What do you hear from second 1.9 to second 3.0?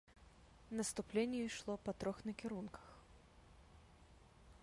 трох накірунках.